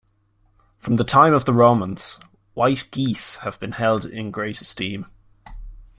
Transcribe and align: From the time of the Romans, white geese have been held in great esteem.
From 0.79 0.95
the 0.95 1.03
time 1.03 1.31
of 1.31 1.45
the 1.45 1.53
Romans, 1.53 2.19
white 2.55 2.87
geese 2.89 3.35
have 3.35 3.59
been 3.59 3.73
held 3.73 4.03
in 4.03 4.31
great 4.31 4.59
esteem. 4.59 5.05